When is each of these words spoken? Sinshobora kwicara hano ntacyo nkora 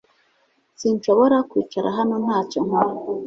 Sinshobora 0.79 1.37
kwicara 1.49 1.89
hano 1.97 2.15
ntacyo 2.23 2.59
nkora 2.65 2.91